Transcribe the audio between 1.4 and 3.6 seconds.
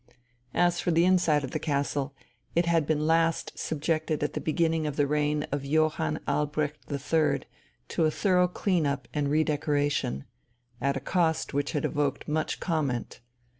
of the castle, it had been last